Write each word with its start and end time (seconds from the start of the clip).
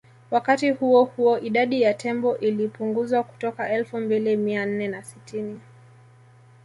Wakati 0.31 0.69
huo 0.71 1.03
huo 1.03 1.39
idadi 1.39 1.81
ya 1.81 1.93
tembo 1.93 2.37
ilipunguzwa 2.37 3.23
kutoka 3.23 3.69
Elfu 3.69 3.97
mbili 3.97 4.37
mia 4.37 4.65
nne 4.65 4.87
na 4.87 5.03
sitini 5.03 5.59